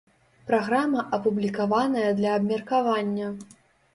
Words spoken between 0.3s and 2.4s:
Праграма апублікаваная для